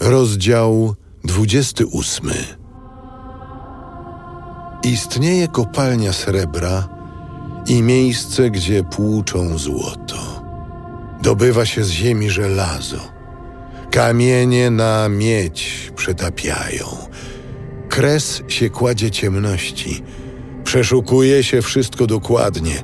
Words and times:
Rozdział 0.00 0.94
28. 1.24 2.30
Istnieje 4.82 5.48
kopalnia 5.48 6.12
srebra 6.12 6.88
i 7.66 7.82
miejsce, 7.82 8.50
gdzie 8.50 8.84
płuczą 8.84 9.58
złoto. 9.58 10.42
Dobywa 11.22 11.66
się 11.66 11.84
z 11.84 11.90
ziemi 11.90 12.30
żelazo. 12.30 12.96
Kamienie 13.90 14.70
na 14.70 15.08
miedź 15.08 15.92
przetapiają. 15.96 16.86
Kres 17.88 18.42
się 18.48 18.70
kładzie 18.70 19.10
ciemności. 19.10 20.02
Przeszukuje 20.64 21.44
się 21.44 21.62
wszystko 21.62 22.06
dokładnie. 22.06 22.82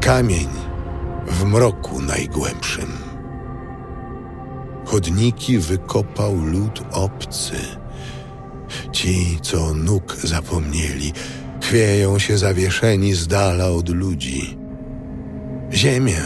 Kamień 0.00 0.48
w 1.26 1.44
mroku 1.44 2.02
najgłębszym. 2.02 2.99
Chodniki 4.90 5.58
wykopał 5.58 6.36
lud 6.36 6.82
obcy. 6.92 7.54
Ci, 8.92 9.38
co 9.42 9.74
nóg 9.74 10.16
zapomnieli, 10.24 11.12
chwieją 11.62 12.18
się 12.18 12.38
zawieszeni 12.38 13.14
z 13.14 13.26
dala 13.26 13.68
od 13.68 13.88
ludzi. 13.88 14.58
Ziemia, 15.72 16.22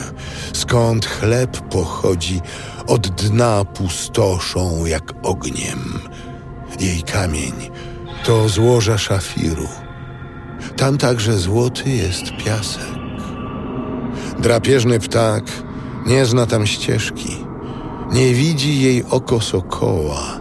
skąd 0.52 1.06
chleb 1.06 1.60
pochodzi, 1.60 2.40
od 2.86 3.08
dna 3.08 3.64
pustoszą 3.64 4.86
jak 4.86 5.12
ogniem. 5.22 5.98
Jej 6.80 7.02
kamień 7.02 7.52
to 8.24 8.48
złoża 8.48 8.98
szafiru. 8.98 9.68
Tam 10.76 10.98
także 10.98 11.38
złoty 11.38 11.90
jest 11.90 12.24
piasek. 12.44 12.94
Drapieżny 14.38 15.00
ptak 15.00 15.44
nie 16.06 16.26
zna 16.26 16.46
tam 16.46 16.66
ścieżki. 16.66 17.53
Nie 18.12 18.34
widzi 18.34 18.82
jej 18.82 19.04
oko 19.10 19.40
sokoła. 19.40 20.40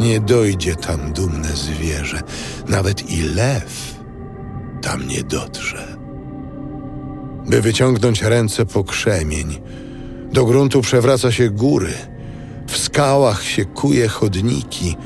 Nie 0.00 0.20
dojdzie 0.20 0.74
tam 0.74 1.12
dumne 1.12 1.48
zwierzę. 1.48 2.22
Nawet 2.68 3.10
i 3.10 3.22
lew 3.22 3.94
tam 4.82 5.08
nie 5.08 5.22
dotrze. 5.22 5.96
By 7.46 7.60
wyciągnąć 7.60 8.22
ręce 8.22 8.66
po 8.66 8.84
krzemień, 8.84 9.60
do 10.32 10.44
gruntu 10.44 10.80
przewraca 10.80 11.32
się 11.32 11.50
góry, 11.50 11.92
w 12.66 12.78
skałach 12.78 13.44
się 13.44 13.64
kuje 13.64 14.08
chodniki, 14.08 14.96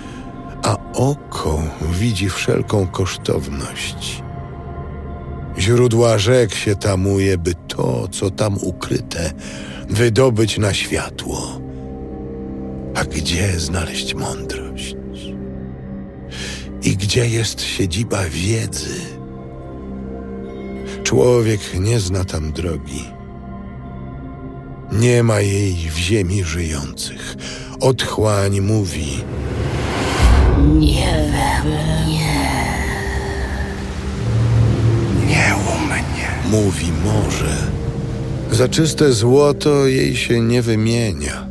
a 0.63 0.77
oko 0.95 1.63
widzi 1.93 2.31
wszelką 2.31 2.87
kosztowność. 2.87 4.23
Źródła 5.59 6.19
rzek 6.19 6.55
się 6.55 6.77
tamuje, 6.77 7.39
by 7.39 7.55
to, 7.69 8.09
co 8.09 8.31
tam 8.31 8.59
ukryte, 8.63 9.33
wydobyć 9.89 10.59
na 10.59 10.75
światło. 10.75 11.61
A 12.95 13.05
gdzie 13.05 13.61
znaleźć 13.61 14.15
mądrość? 14.15 14.97
I 16.83 16.97
gdzie 16.97 17.29
jest 17.29 17.61
siedziba 17.61 18.25
wiedzy? 18.31 19.01
Człowiek 21.03 21.61
nie 21.81 22.01
zna 22.01 22.25
tam 22.25 22.53
drogi. 22.53 23.05
Nie 24.93 25.23
ma 25.23 25.41
jej 25.41 25.75
w 25.75 25.97
ziemi 25.97 26.45
żyjących. 26.45 27.37
Otchłań 27.81 28.61
mówi: 28.61 29.25
Nie 30.59 31.31
we 31.33 31.69
mnie. 31.69 32.38
Mówi 36.51 36.87
morze. 37.05 37.57
Za 38.53 38.69
czyste 38.69 39.13
złoto 39.13 39.87
jej 39.87 40.17
się 40.17 40.41
nie 40.41 40.63
wymienia. 40.63 41.47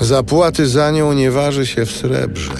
Zapłaty 0.00 0.66
za 0.66 0.90
nią 0.90 1.12
nie 1.12 1.30
waży 1.30 1.66
się 1.66 1.86
w 1.86 1.90
srebrze. 1.90 2.52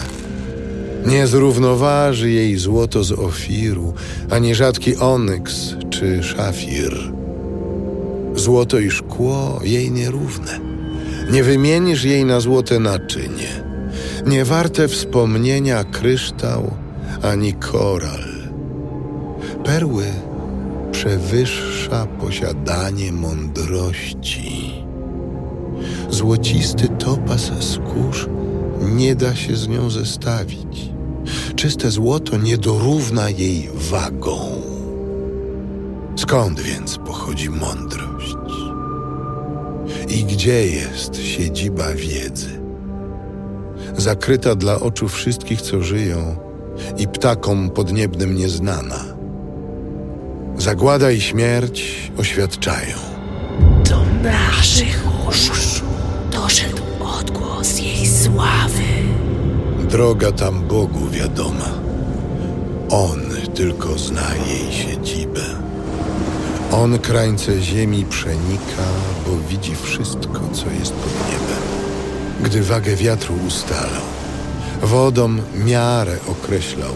Nie 1.06 1.26
zrównoważy 1.26 2.30
jej 2.30 2.56
złoto 2.56 3.04
z 3.04 3.12
ofiru, 3.12 3.94
ani 4.30 4.54
rzadki 4.54 4.96
onyks 4.96 5.74
czy 5.90 6.22
szafir. 6.22 7.12
Złoto 8.34 8.78
i 8.78 8.90
szkło 8.90 9.60
jej 9.64 9.90
nierówne. 9.90 10.60
Nie 11.30 11.44
wymienisz 11.44 12.04
jej 12.04 12.24
na 12.24 12.40
złote 12.40 12.78
naczynie. 12.78 13.62
Nie 14.26 14.44
warte 14.44 14.88
wspomnienia 14.88 15.84
kryształ 15.84 16.70
ani 17.22 17.52
koral. 17.52 18.24
Perły 19.64 20.04
przewyższa 20.98 22.06
posiadanie 22.06 23.12
mądrości. 23.12 24.72
Złocisty 26.10 26.88
topas 26.88 27.50
skórz 27.60 28.28
nie 28.80 29.14
da 29.14 29.34
się 29.34 29.56
z 29.56 29.68
nią 29.68 29.90
zestawić. 29.90 30.90
Czyste 31.56 31.90
złoto 31.90 32.36
nie 32.36 32.58
dorówna 32.58 33.30
jej 33.30 33.68
wagą. 33.74 34.38
Skąd 36.16 36.60
więc 36.60 36.98
pochodzi 36.98 37.50
mądrość? 37.50 38.36
I 40.08 40.24
gdzie 40.24 40.66
jest 40.66 41.16
siedziba 41.16 41.94
wiedzy? 41.94 42.60
Zakryta 43.96 44.54
dla 44.54 44.80
oczu 44.80 45.08
wszystkich, 45.08 45.62
co 45.62 45.82
żyją, 45.82 46.36
i 46.98 47.08
ptakom 47.08 47.70
podniebnym 47.70 48.34
nieznana. 48.34 49.17
Zagłada 50.58 51.10
i 51.10 51.20
śmierć 51.20 52.10
oświadczają. 52.18 52.96
Do 53.90 54.00
naszych 54.22 55.04
uszu 55.28 55.84
doszedł 56.32 56.82
odgłos 57.18 57.78
jej 57.78 58.06
sławy. 58.06 58.82
Droga 59.90 60.32
tam 60.32 60.62
Bogu 60.62 61.08
wiadoma. 61.10 61.70
On 62.90 63.20
tylko 63.54 63.98
zna 63.98 64.34
jej 64.46 64.72
siedzibę. 64.72 65.44
On 66.72 66.98
krańce 66.98 67.62
ziemi 67.62 68.04
przenika, 68.04 68.84
bo 69.26 69.48
widzi 69.48 69.76
wszystko, 69.82 70.40
co 70.52 70.70
jest 70.80 70.92
pod 70.92 71.12
niebem. 71.30 71.62
Gdy 72.40 72.62
wagę 72.62 72.96
wiatru 72.96 73.34
ustalał, 73.46 74.02
wodą 74.82 75.36
miarę 75.64 76.16
określał, 76.28 76.92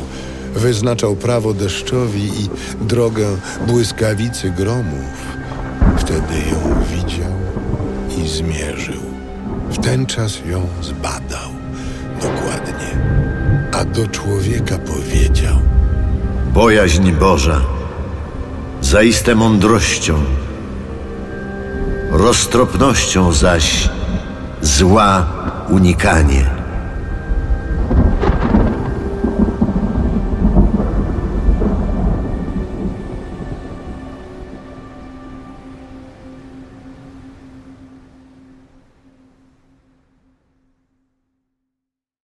wyznaczał 0.55 1.17
prawo 1.17 1.55
deszczowi 1.55 2.25
i 2.25 2.49
drogę 2.81 3.27
błyskawicy 3.67 4.51
gromów, 4.51 5.37
wtedy 5.99 6.35
ją 6.35 6.85
widział 6.85 7.33
i 8.19 8.29
zmierzył. 8.29 9.03
W 9.71 9.79
ten 9.79 10.07
czas 10.07 10.39
ją 10.47 10.67
zbadał 10.83 11.51
dokładnie, 12.23 12.99
a 13.73 13.85
do 13.85 14.07
człowieka 14.07 14.79
powiedział: 14.79 15.57
Bojaźń 16.55 17.13
Boża, 17.13 17.61
zaiste 18.81 19.35
mądrością, 19.35 20.15
roztropnością 22.11 23.33
zaś 23.33 23.89
zła 24.63 25.27
unikanie. 25.69 26.62